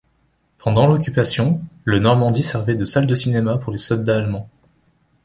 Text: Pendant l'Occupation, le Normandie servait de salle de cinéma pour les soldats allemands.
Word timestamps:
Pendant 0.57 0.87
l'Occupation, 0.87 1.61
le 1.83 1.99
Normandie 1.99 2.41
servait 2.41 2.73
de 2.73 2.85
salle 2.85 3.05
de 3.05 3.13
cinéma 3.13 3.59
pour 3.59 3.71
les 3.71 3.77
soldats 3.77 4.15
allemands. 4.15 4.49